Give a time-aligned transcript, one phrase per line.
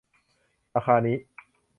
[0.73, 1.15] ราคานี้